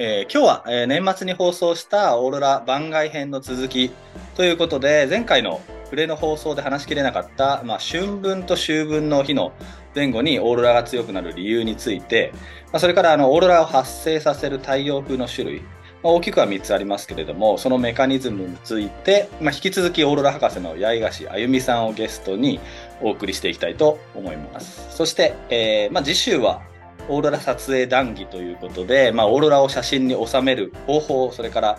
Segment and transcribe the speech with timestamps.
[0.00, 3.90] えー今日は、えー年末に放送したオーロラ番外編の続き
[4.36, 5.60] ということで前回の
[5.90, 9.52] プレの放送で話しきれなかった、まあ、春分と秋分の日の
[9.96, 12.30] 前後にオーロラが強くなる理由について、
[12.66, 15.62] まあ、それからあのオーロラを発生させる太陽風の種類、
[16.04, 22.60] まあ、大きくは3つありますけれどもそのメカニズムについて、ま、引き続きオーロラ博士の八重樫あゆみさんをゲストに
[23.02, 24.94] お送りしていきたいと思います。
[24.96, 26.62] そして、えーま、次週は
[27.08, 31.78] オーロラ撮影談義ということで、まあ、オーロラを写真に収める方法、それから、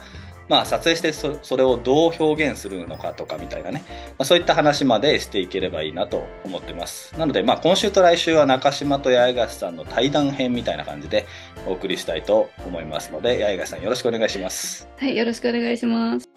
[0.49, 3.83] まあ、撮影してそそれをどう表現するのかとかみたいなね、
[4.17, 7.17] まあ、そういった話までしていければいいなと思ってます。
[7.19, 11.27] なので、まあ、今週と来週は中島と八重樫さんの対談編みたいな感じで
[11.67, 14.89] お送りしたいと思いますので、八重樫さんよろしくお願いします。
[14.97, 16.27] はい、よろしくお願いします。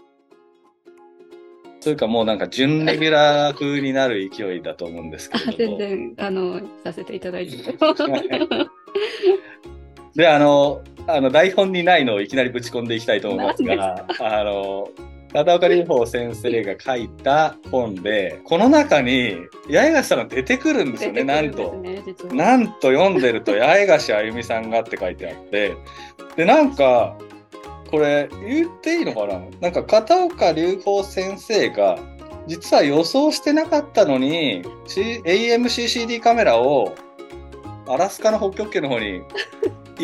[1.83, 5.53] というかもうなんか準レギュラー風になる勢いだと思うんですけども。
[5.59, 7.57] 全然、あの、させていただいて。
[10.23, 14.89] で、あの、あの台本にないのをいきなりぶち込んでいきたいと思いますが、 あの、
[15.33, 19.37] 片岡隆法先生が書いた本で、この中に
[19.69, 21.75] 八重樫さんが出てくるんですよね、なんと。
[22.33, 25.75] なんと読んでると 八重樫あゆみさんがって書いてあって、
[26.37, 27.19] で、なんか、
[27.91, 29.41] これ言っていいのかな？
[29.61, 31.99] なんか片岡隆法先生が
[32.47, 36.95] 実は予想してなかったのに、C、AMCCD カメラを
[37.89, 39.23] アラスカの北極圏の方に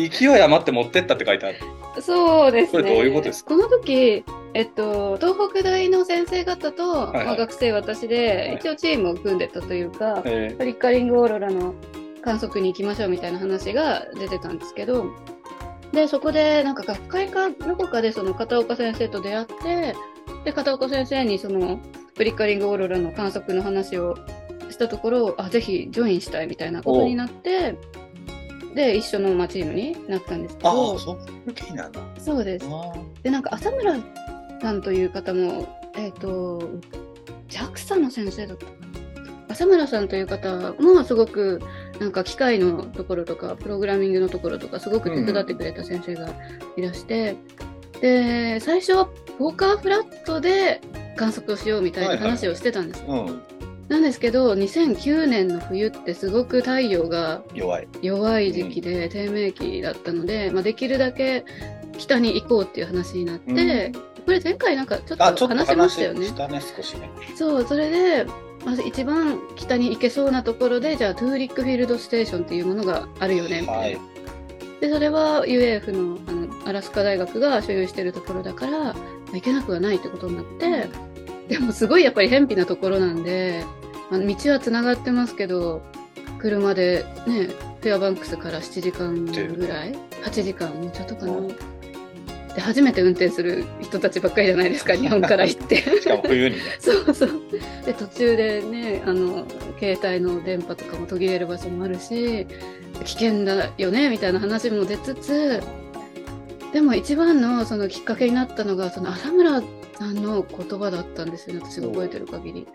[0.07, 1.57] 勢い余って持ってったって書いてある。
[2.01, 2.83] そうですね。
[2.83, 3.55] これどういうことですか？
[3.55, 11.73] この時、えっと、東北大の先生方と、いはいまあ、学生私で、はい一応チームを組んでたというか、えフリッカリングオーロラの
[12.21, 15.07] 観測に行きましょうみたいな話が出てたんですけど、
[15.91, 19.95] で、そこで、なんか学会かどこかでその片岡先生と出会って、
[20.45, 21.79] で、片岡先生にその
[22.15, 24.15] フリッカリングオーロラの観測の話を
[24.69, 27.75] したところ、あ、ぜひジョインしたいみたいなことになって、
[28.75, 32.01] で、一緒のまあチームになったんですけあどあ、、そうなんだ。
[32.17, 32.65] そうです。
[32.69, 32.93] あ
[33.23, 33.95] で、なんか浅村
[34.61, 36.69] さんという方も、えっ、と、
[37.49, 38.89] JAXA の先生だったかな。
[39.49, 41.59] 浅村さんという方もすごく
[41.99, 46.29] なんか機械のところとかプログラミングのところとかすごく手伝ってくれた先生が
[46.77, 47.35] いらして、
[47.99, 50.81] で最初はポーカーフラットで
[51.15, 53.41] 観測をしようみたいな話をしてたんです、うん、
[53.89, 57.87] なんですけど2009年の冬ってすごく太陽が弱い。
[58.01, 61.43] 弱い時期で低迷期だったので、まあ、できるだけ
[61.97, 66.33] 北に行こうっていう話になって、うんこれ前回なんかちょっとと話しましたよね話し。
[66.35, 67.09] たね、少しね。
[67.35, 68.27] そう、それで、
[68.63, 74.01] まず一番北に行けそうなところで、じゃあトゥーリックフィールドステーションっていうものがあるよね、みたはいいな。。
[74.81, 78.95] で、それは UAF のあのアラスカ大学が所有してるところだから、まあ
[79.33, 80.89] 行けなくはないってことになって、
[81.49, 83.65] でもすごいやっぱり偏僻なところなんで、
[84.11, 85.81] あの道はつながってますけど、
[86.39, 87.47] 車でね、
[87.81, 91.33] フェアバンクスから7時間ぐらい ?8 時間、もうちょっとかな？
[91.33, 91.79] うん
[92.55, 95.77] で、初めて運転する人たちばっかりじゃないですか、 日本から行って。
[95.77, 96.61] しかも冬にね。
[96.79, 97.29] そうそう。
[97.85, 99.45] で、途中でね、あの、
[99.79, 102.47] 携帯の電波とかも途切れる場所もあるし、
[103.05, 105.61] 危険だよね、みたいな話も出つつ、
[106.73, 109.61] でも一番のそのきっかけになったのが、その浅村
[109.97, 112.67] さんの言葉だったんですよね、私が覚えてる限り。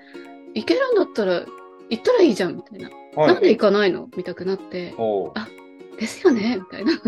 [0.55, 1.45] 行けるんだったら、
[1.91, 2.91] 行ったらいいじゃん、みたいな。
[3.17, 5.33] なんで行かないのみたくなって、おう。
[5.99, 6.93] ですよね、みたいな。
[6.93, 7.01] も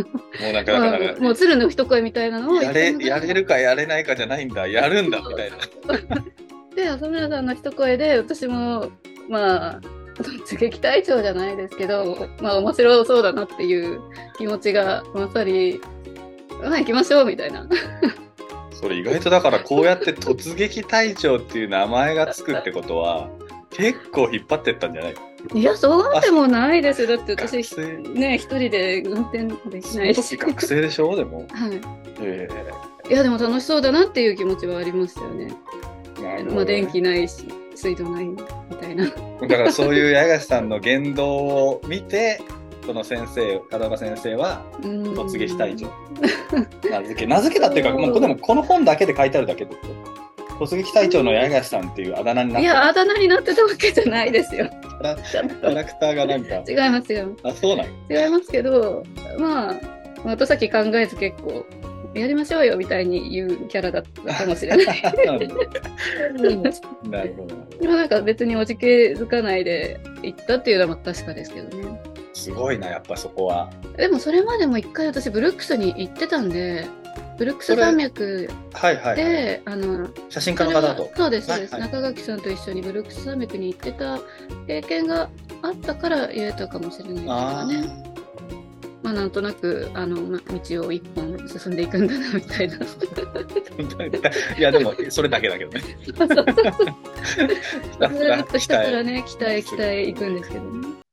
[0.50, 5.56] うなんか、だまあもう鶴の一声みたいなのをやれやれるかやれないかじゃないんだ、やるんだみたいな。
[6.76, 8.90] で、浅村さんの一声で、私も、
[9.28, 9.80] まあ、
[10.18, 14.00] 突撃隊長じゃないですけど、まあ面白そうだなっていう
[14.38, 15.80] 気持ちが勝り、
[16.62, 17.68] まあ行きましょうみたいな。
[18.72, 23.30] それ意外とだからこうやって突撃隊長っていう名前がつくってことは
[23.70, 25.14] 結構引っ張ってったんじゃない？
[25.54, 27.16] いや、そうでもないですよ。
[27.16, 27.52] だって私、
[28.14, 30.22] ね、一人で運転できないし。
[30.22, 31.14] 時学生でしょ？
[31.14, 31.46] でも。
[31.52, 31.80] はい。
[32.20, 32.48] え
[33.08, 35.54] いや、でも楽しそうだなっていう気持ちはありましたよね
[36.52, 37.46] まあ電気ないし、
[37.76, 38.36] 水道ないみ
[38.80, 39.06] たいな。
[39.06, 39.12] だ
[39.56, 42.40] からそういう八重樫さんの言動を見て
[42.86, 45.90] その先生片岡先生はうん突撃隊長
[46.88, 49.76] 名付け名付けたっていうかもうでもこの本だけで書いてあるだけで
[50.58, 54.70] 突撃隊長の八重樫さんっていうあだ名になっていや、あだ名になってたわけじゃないですよ。
[54.70, 57.28] キャラクターがなんか違いますよ。
[57.42, 59.04] あそうなん違いますけど、
[59.38, 59.72] ま
[60.24, 61.66] あ、後先考えず結構、
[62.14, 65.02] やりましょうよみたいに言うキャラだったかもしれない。
[67.10, 72.00] なるほど でもなんか別におじけづかないで行ったっていうのは確かですけどね。
[72.36, 76.86] すごいなやっぱそこはでもそれまでも一回私ブルックスに行ってたんで、
[77.38, 84.18] ブルックス山脈はいはい、はい、で、あの、写真家の方とそうです、そうです、はいはい中垣さんと一緒にブルックス山脈に行ってた
[84.66, 85.30] 経験が
[85.62, 88.04] あったから言えたかもしれないですあかね。
[89.02, 92.76] まあ、なんとなくあの、ま、道を一本進んでいくんだなみたいな。
[94.58, 95.80] いやでもそれだけだけどね。
[96.04, 96.16] ず っ
[98.46, 101.05] とひたすらね北へ北へ行くんですけどね。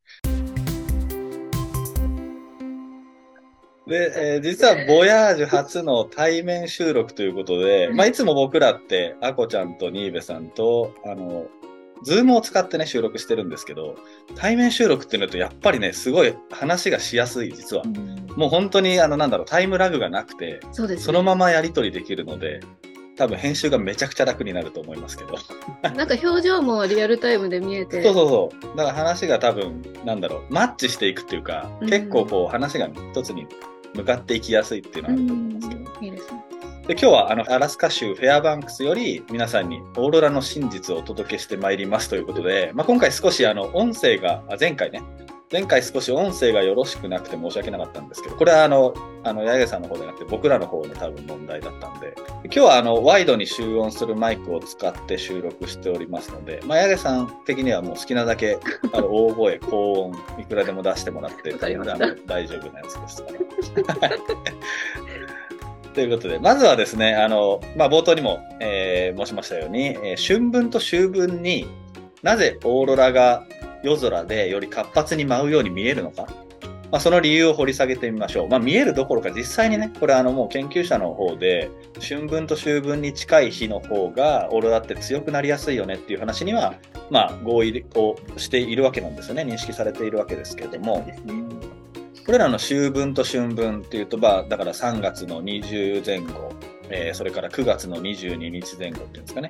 [3.88, 11.47] で、えー実はボヤージュ初の対面収録ということで、まあ、いつも僕らって、アコちゃんとニーベさんと、あの、
[12.03, 13.95] ズームを使ってね、収録してるんですけど、
[14.35, 17.83] 対面収録ってなると、やっぱりね、すごい話がしやすい、実は。
[18.35, 22.59] もう本当に、あの、なんだろう、タイムラグがなくて、そね、そのままやり取りできるので、
[23.15, 25.36] 多分編集がめちゃくちゃ楽になると思いますけど。
[25.95, 28.01] なんか表情もリアルタイムで見えて。
[28.01, 28.77] そうそうそう。
[28.77, 33.47] だから話が多分、なんだろう、マッチしていくっていうか、うん結構こう話が一つに
[33.95, 35.83] 向かっていきやすいっていうのはあると思いますけど。
[36.01, 36.43] いいですね。
[36.87, 45.01] で今日はあのアラスカ州フェアバンクスより皆さんにオーロラの真実をお届けしてまいりますということで、まあ、今回少しあの音声が、あ前回ね、
[45.53, 52.15] 前回少し音声がよろしくなくて申し訳なかったんですけど、これはあの、あの、八重さんの方じゃなくて僕らの方の多分問題だったんで、
[52.45, 58.57] 今日はあの、ワイドに集音するマイクを使って収録しておりますので、まあ、八重さん的にはもう好きなだけ、
[58.94, 61.94] あの、 大声、高音、いくらでも出してもらって、大丈夫
[62.71, 63.29] なやつですか
[64.00, 64.09] ら。
[65.94, 71.67] ということで、まずはですね、あの、まあ、冒頭にも、えー申しましたように、えー春分と秋分に
[72.23, 73.45] なぜオーロラが
[73.83, 76.27] 夜空でより活発に舞うように見えるのか、
[76.94, 78.47] まあ、その理由を掘り下げてみましょう。
[78.47, 86.75] まあ、見えるどころか実際にね、これあのもう研究者の方で、春分と秋分に近い日の方がオーロラって強くなりやすいよねっていう話には、
[87.09, 89.41] まあ、合意をしているわけなんですよね。
[89.41, 91.03] 認識されているわけですけれども、
[92.25, 96.53] これらの秋分と春分っていうと、まあ、だから3月の20前後、
[96.89, 99.50] えーそれから9月の22日前後っていうんですかね。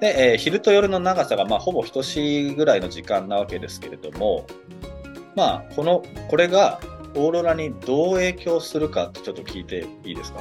[0.00, 4.46] で、えー昼と夜の長さが、まあ、ほぼ等しいぐらいの時間なわけですけれども、
[5.36, 6.80] まあ、この、これが
[7.14, 10.40] オーロラにどう影響するかってちょっと聞いていいですか？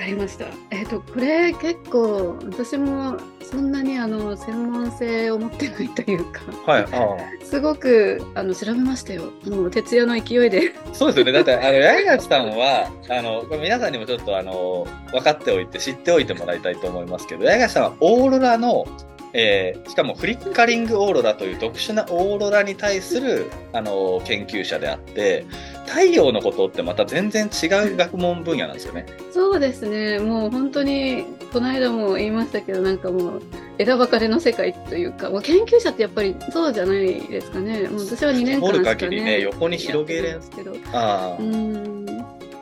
[0.00, 0.46] かりました。
[0.70, 6.82] えっ、と、これ結構、私もそんなにあの、専門性を持ってないというか、はい。
[6.90, 9.24] あ すごくあの調べましたよ。
[9.46, 10.72] もう徹夜の勢いで。
[10.92, 11.32] そうですよね。
[11.32, 18.86] だって、あの、八重垣さんは、あの、これ皆さんにもちょっと、あの、分かっておいて、知っておいてもらいたいと思いますけど、八重垣さんはオーロラの、
[19.32, 25.44] えーしかもフリッカリングオーロラという特殊なオーロラに対する、あの、研究者であって、
[25.90, 29.06] 太陽のことってまた全然違う学問分野なんですよね。
[29.32, 30.20] そうですね。
[30.20, 33.42] もう本当に、この間も言いましたけど、なんかもう、
[33.76, 37.88] 枝分かれの世界というか、もう研究者ってやっぱりそうじゃないですかね。
[37.88, 40.76] もう私は2年間しか、ね、限りね横に広げれんですけど。
[40.92, 42.06] ああ、うん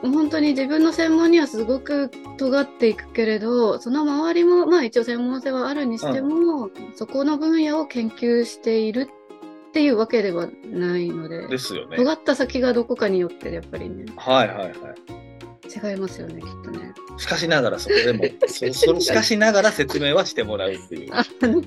[0.01, 9.09] 本当に自分の専門にはすごく尖っていくけれど、その周りも、まあ一応専門性はあるにしても、そこの分野を研究している
[9.69, 11.97] っていうわけではないので、ですよね。
[11.97, 14.73] 尖った先がどこかによってやっぱりね、はいはいはい。
[15.91, 16.91] 違いますよね、きっとね。
[17.17, 21.11] しかしながらそこでも、 そそのしかしながら説明はしてもらうっていう。
[21.13, 21.61] あの、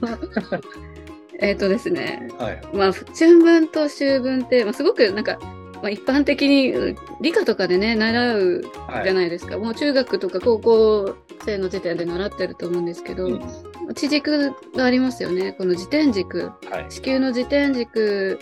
[1.39, 2.61] えっとですね、はい。
[2.73, 5.39] まあ、春分と秋分って、まあ、すごくなんか、
[5.75, 9.05] まあ、一般的にうん理科とかでね、習うはい。
[9.05, 9.59] じゃないですか。
[9.59, 15.53] もう中学とか高校生の時点で習ってると思うんですけど、うん地軸がありますよね。
[15.53, 16.51] この自転軸。
[16.71, 16.89] はい。
[16.89, 18.39] 地球の自転軸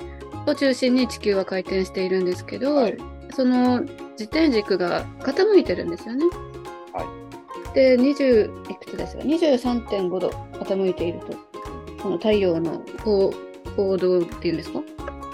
[0.47, 2.99] を中心に地球は回転しているんですけど、はい
[3.33, 6.25] その自転軸が傾いてるんですよね。
[6.93, 7.07] は
[7.75, 11.27] で、20いくつですか ?23.5 度傾いていると。
[12.03, 13.33] この太陽の高
[13.77, 14.81] 高度っていうんですか？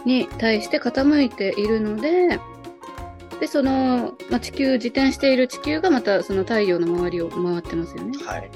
[0.04, 2.38] に対して傾いているので、
[3.40, 8.12] で、その、まあ、地球、自転している地球がまたその太陽の周りを回ってますよね。
[8.24, 8.50] はい。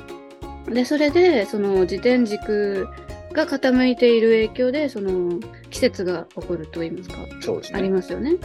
[0.72, 2.88] で、それで、その自転軸
[3.32, 7.90] が傾いている影響で、その季節が起こると言いますか、そうですありね。
[7.90, 8.36] ますよね。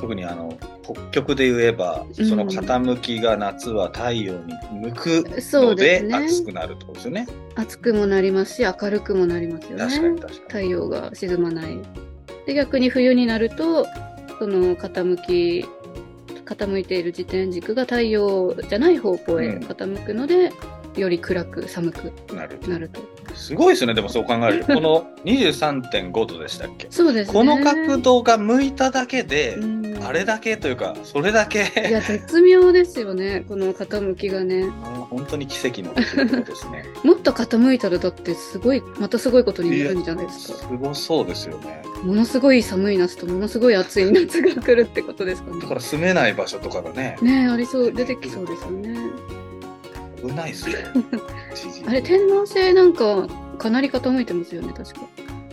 [0.00, 7.26] 特にあの、北極で言えば、うんその傾きが夏は太陽に向くそうので暑くなるってことですよね。
[7.54, 9.84] 暑くもなりますし、明るくもなりますよね。
[9.84, 11.78] 確かに確か太陽が沈まない。
[12.46, 13.86] で、逆に冬になると、
[14.38, 15.66] その傾き、
[16.46, 20.50] 傾いている自転軸が太陽じゃない方向へうん傾くので、
[20.96, 22.36] より暗く寒くに。
[22.36, 22.58] なる。
[22.68, 23.00] なると。
[23.34, 24.74] すごいですよね、でもそう考えると。
[24.74, 26.86] この23.5度でしたっけ？
[26.90, 27.32] そうですね。
[27.32, 34.68] この角度が向いただけで、うんあれだけというか、それだけ、いや、絶妙ですよね、この傾きがね。
[35.10, 36.16] 本当に奇跡のです
[36.70, 36.84] ね。
[37.04, 40.58] もっと傾いたらだってすごい、またすごいことになるんじゃないですか。
[40.58, 41.82] すごそうですよね。
[42.02, 45.68] ものすごい寒い夏とものすごい暑い夏が来るってことですかねだ。
[45.68, 48.96] から住めない場所とかがね、ねえ、ありそう、出てきそうですよね。
[50.26, 50.76] 危ないですよ。
[51.54, 53.26] 一時あれ、天王星なんか
[53.58, 55.00] かなり傾いてますよね、確か。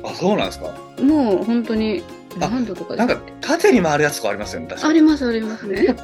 [0.03, 0.71] あ、そうなんですか？
[1.01, 2.03] もう本当に
[2.39, 4.91] あ何度とかなんか縦に回るやつとかありますよね、確かに。
[4.91, 5.95] ありますありますね。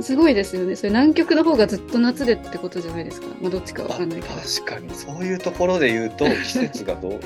[0.00, 0.76] すごいですよね。
[0.76, 3.26] それ南極の方がずっと夏でってことじゃないですか。
[3.40, 4.34] まあどっちかわかんないけど。
[4.34, 7.20] 確かに、そういうところで言うと、季節がどう、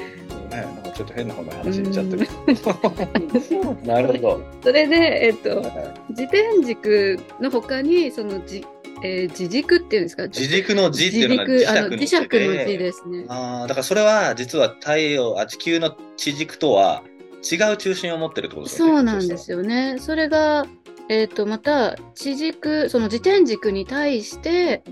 [0.54, 2.26] ね、なんかちょっと変な方の話にっちゃってる。
[3.84, 4.42] なるほど。
[4.62, 5.68] それで、えっと、はい
[6.10, 8.64] 自転軸の他に、そのじ、
[9.02, 10.24] えー自軸っていうんですか？
[10.28, 13.24] 自軸の字っていうのが自軸あの磁磁石の石の字字ですね。
[13.28, 17.02] ああ、だからそれは実は太陽、あ地球の地軸とは
[17.50, 18.92] 違う中心を持ってるってことですよね。
[18.94, 19.96] そうなんですよね。
[19.98, 20.66] それが、
[21.10, 24.82] えっ、と、また、地軸、その自転軸に対して、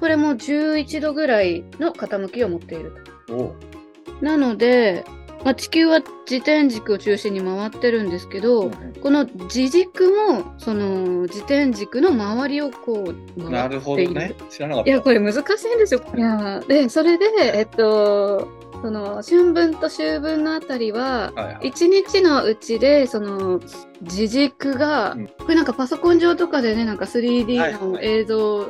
[0.00, 2.92] これも11度ぐらいの傾きを持っている。
[3.28, 3.38] そしたら。
[3.38, 3.75] お
[4.20, 5.04] なので、
[5.44, 8.70] まあ、地球は自転軸を中心に回ってるんですけど、
[9.00, 13.04] この自軸も、その自転軸の周りをこ
[13.36, 13.76] う回なっている。
[13.76, 14.34] るほどね。
[14.50, 14.90] 知らなかった。
[14.90, 16.02] いや、これ難しいんですよ。
[16.16, 18.48] いや、で、それで、えっと、
[18.82, 21.32] その春分と秋分のあたりは、
[21.62, 23.60] 一日のうちで、その、
[24.02, 28.68] 自軸が、うんこれなんかパソコン上とかでね、なんかはい 3D の映像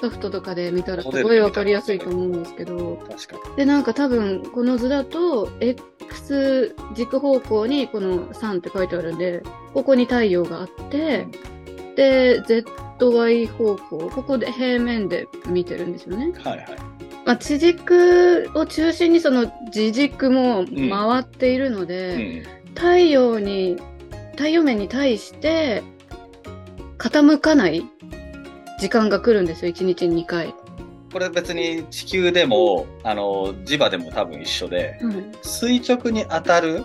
[0.00, 2.98] ソフトとかで見たらすごいわかりやすいと思うんですけど。
[3.56, 9.42] で、なんか多分、この図だと、X 軸方向にこの3って書いてあるんで、
[9.74, 11.26] ここに太陽があって、
[11.96, 16.32] で、ZY 方向、ここで平面で見てるんですよね。
[16.44, 16.66] はいはい。
[17.24, 22.74] まあ、地軸を中心にその自軸も回っているので、うん。
[22.74, 23.76] 太陽に、
[24.32, 25.82] 太陽面に対して
[26.98, 27.84] 傾かない
[28.78, 30.54] 時間が来るんですよ、1日に2回。
[31.12, 35.00] これ別に地球でも、あの、磁場でも多分一緒で、
[35.42, 36.84] 垂直に当たる、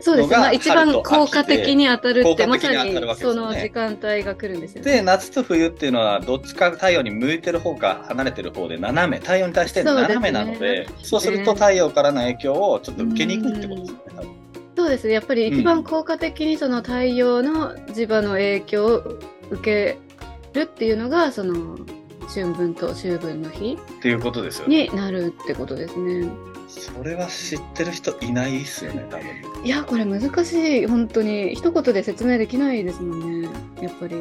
[0.00, 0.30] そうです。
[0.30, 14.30] まあ、一番効果的に当たるって、効果まさ的にその時間帯が来るんですよ、で、夏と冬っていうのは、どっちか太陽に向いてる方か離れてる方で斜め、太陽に対して斜めなので、そうすると太陽からの影響をちょっと受けにくいってことですよね、多分
[14.76, 15.08] そうです。
[15.08, 19.18] やっぱり一番効果的にその太陽の磁場の影響を
[19.50, 19.98] 受け
[20.52, 21.78] るっていうのが、その
[22.28, 24.88] 春分と秋分の日っていうことですよね。
[24.88, 26.28] になるってことですね。
[26.68, 29.64] それは知ってる人いないっすよね、多分。
[29.64, 30.86] いや、これ難しい。
[30.86, 31.54] 本当に。
[31.54, 33.48] 一言で説明できないですもんね。
[33.80, 34.16] やっぱり。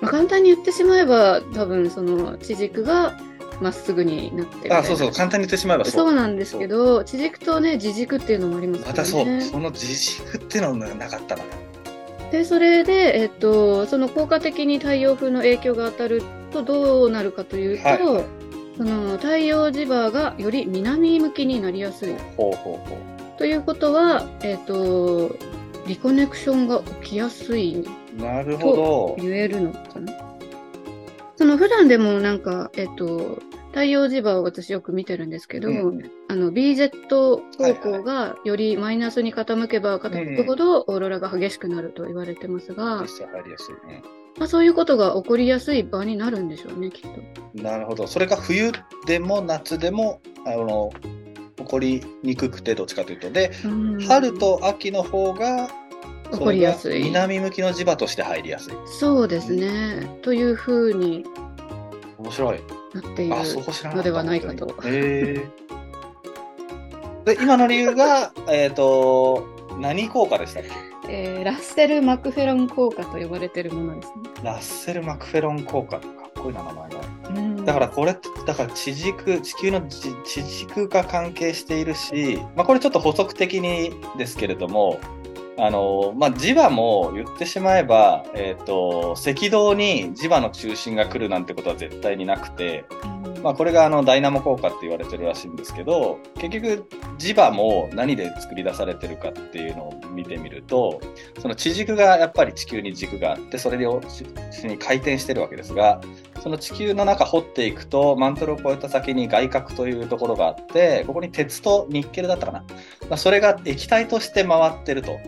[0.00, 3.18] まあ、簡単に言ってしまえば、多分その地軸が
[3.62, 4.76] まっすぐになってる。
[4.76, 5.92] あ、そうそう、簡単に言ってしまえばそう。
[5.92, 9.40] そうなんですけど、地軸とね、自軸っていうのもありますからまたそう、ね。
[9.40, 11.44] その自軸っていうのがなかったな。
[12.32, 18.42] で、それで、えっと、その効果的に太陽風の影響が当たるとどうなるかというと、はい
[18.74, 22.14] その太陽磁場がより南向きになりやすい。
[22.38, 23.38] ほうほうほう。
[23.38, 25.36] ということは、えっと、
[25.86, 27.84] リコネクションが起きやすい
[28.16, 29.16] なるほど。
[29.18, 30.12] 言えるのかな
[31.36, 37.42] その普段でもなんか、えっと、太陽磁場を私よく見てるんですけど、うんあの BZ 方
[37.74, 44.02] 向がよりマイナスに傾けば傾くほどオーロラが激しくなると言われてますが、実際入りやすいね。
[44.38, 47.10] まあ、そういうことが起こりやすい場になるんでしょうね、きっ
[47.54, 47.62] と。
[47.62, 48.06] なるほど。
[48.06, 48.72] それが冬
[49.06, 50.90] でも夏でも、あの、
[51.56, 53.30] 起こりにくくて、どっちかというと。
[53.30, 55.68] で、うん春と秋の方が、
[56.32, 58.72] 起こりやすい南向きの磁場として入りやすい。
[58.86, 60.18] そうですね。
[60.22, 61.26] というふうに
[62.18, 62.81] 面白い。
[62.94, 63.36] なっている。
[63.94, 64.66] のではないかと。
[64.82, 65.48] で、
[67.40, 69.46] 今の理由が、 えっと、
[69.78, 70.68] 何効果でしたっけ？
[71.08, 74.14] えーラッセル・マクフェロン効果と呼ばれているものですね。
[74.44, 75.98] ラッセル・マクフェロン効果。
[75.98, 77.00] かっこいいな、名前が。
[77.30, 84.98] うんだからこれだから地軸、地球の地地軸が関係しているし、まあ、これちょっと補足的にですけれども、
[85.58, 92.84] あの、まあ、磁場も言ってしまえば、えっ、と、赤道に磁場の中心が来るなんてことは絶対になくて、
[93.42, 101.00] まあ、これがあのダイナモ効果って言われてるらしいんですけど、結局磁場も何で作り出されてるかっていうのを見てみると、
[101.40, 104.00] その地軸がやっぱり地球に軸があって、それを
[104.64, 106.00] に回転してるわけですが、
[106.42, 112.64] その地球の中掘っていくと、マントルを越えた先に外核というところがあって、ここに鉄とニッケルだったかな。
[113.08, 115.20] まあ、それが液体として回ってると。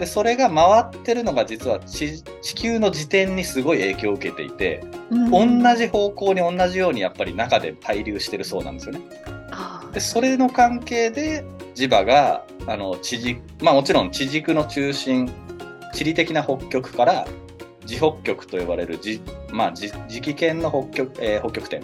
[0.00, 9.00] で、それが回ってるのが実は地地球の自転にすごい影響を受けていて、うん同じ方向に同じようにやっぱり中で滞留してるそうなんですよね。
[9.92, 11.44] で、それの関係で
[11.76, 15.30] 磁場が、あの、地軸、まあもちろん地軸の中心、
[15.94, 17.26] 地理的な北極から
[17.86, 21.82] 地北極と呼ばれる地、まあ地磁気圏の北極、えー北極点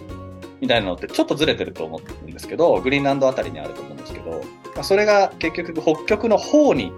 [0.61, 4.31] みたいなのってちょっとずれてると思うんですけど、グリーンランドあたりにあると思うんですけど、
[4.75, 6.93] まあ、それが結局北極の方に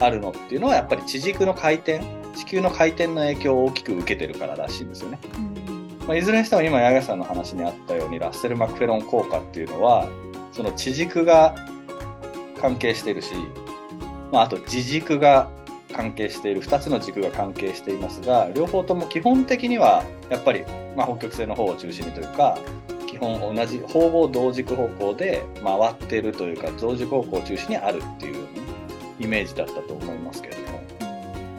[0.00, 2.00] あるのっていうのはやっぱり地軸の回転、
[2.34, 5.18] 地球の回転の影響を大きく受けてるかららしいんですよね。
[6.08, 10.08] まあ、いずれにしても今、八木さんの話にあったように、ラッセル・マクフェロン効果っていうのは、
[10.52, 11.54] その地軸が
[12.60, 13.34] 関係してるし、
[14.32, 15.50] まあ、あと自軸が
[15.92, 20.64] 関係している2つの軸が関係していますが両方とも基本的にはやっぱり、
[20.96, 22.58] まあ、北極星の方を中心にというか
[23.06, 28.46] 基本同じ方々同軸方向で回ってるというか同軸方向を中心にあるっていう、
[29.18, 30.80] イメージだったと思いますけれども。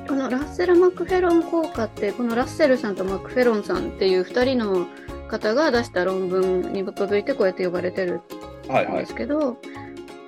[0.08, 4.88] このラッセル・マクフェロン効果ってこのラッセルさんとマクフェロンさんっていう2人の
[5.30, 8.22] 方が出した論文に基づいてこうやって呼ばれてる
[8.70, 9.56] んですけど、はいはい、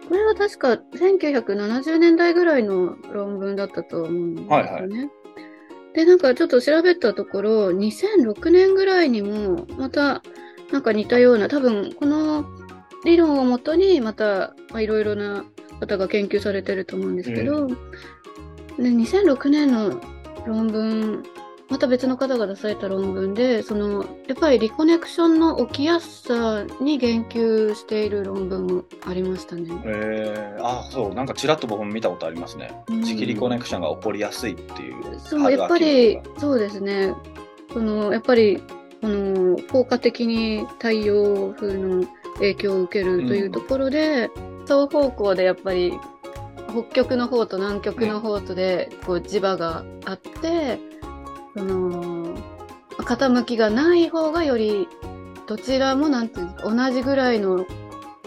[0.07, 4.55] これは確か1970年代ぐらいの論文だったと思うんですよね。
[4.55, 4.89] はいはい、
[5.93, 10.21] でなんかちょっと調べたところ2006年ぐらいにもまた
[10.71, 12.45] なんか似たような多分この
[13.05, 15.45] 理論をもとにまたいろいろな
[15.79, 17.77] 方が研究されてると思うんですけど、うん、
[18.77, 20.01] 2006年の
[20.45, 21.23] 論文
[21.73, 29.81] また別の方が出された論文でそのやっぱりリコネクションの起きやすさに言及している論文もありましたね。
[29.83, 32.71] えー、あそうなんかちらっと僕も見たことありますね。
[32.89, 35.19] 磁気リコネクションが起こりやすいっていう。
[35.19, 37.15] そうやっぱりそうですね。
[37.73, 38.61] そのやっぱり
[39.01, 45.99] この効果的に太陽風の影響を受けるというところで、うん、双方向でやっぱり
[46.69, 50.92] 北極の方と南極の方とでこう磁場があって、
[51.55, 52.37] その
[52.97, 54.87] 傾きがない方がより
[55.47, 57.65] どちらもなんていう同じぐらいの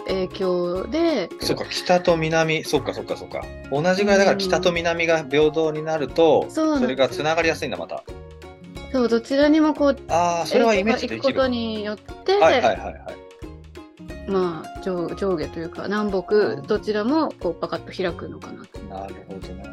[0.06, 3.42] 影響でそうか北と南そっかそっかそっか。
[3.70, 8.04] 同じぐらいだから北と南が平等になると、うん、それがつながりやすいんだまた。
[8.92, 11.34] そうどちらにもこうああそれはイメージできる。
[11.34, 14.30] ことによってはいはいはいはい。
[14.30, 19.64] まあ上上下というか南北どちらもこうパカッと開くのかななるほどね。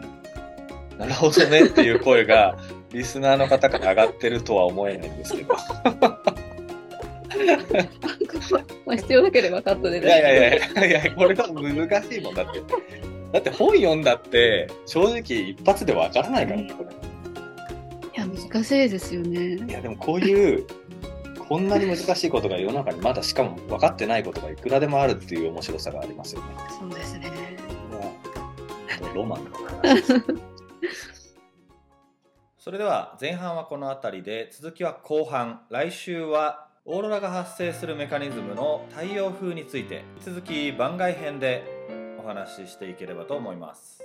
[0.97, 2.57] なるほどねっていう声が
[2.93, 5.55] リスナーの方から上がってるとは思えないんですけど。
[8.85, 12.61] まあ必要なければカットで、ね、いやいやいやいやこれは難しいもんだって。
[13.31, 16.91] だって本読んだって正直一発でわからないからねこれ。
[18.15, 19.55] いや難しいですよね。
[19.55, 20.67] いやでもこういう
[21.49, 26.47] こんなに難しいことが世の中にまだしかも分かってないことがいくらでもあるっていう面白さがありますよね。
[26.79, 27.31] そうですね。
[29.13, 30.23] ロマンの話で
[30.91, 31.22] す
[32.63, 35.63] それでは前半はこの辺りで続きは後半。
[35.69, 44.02] 来週はオーロラが発生するメカニズムの太陽風について引き続き番外編でお話ししていければと思います。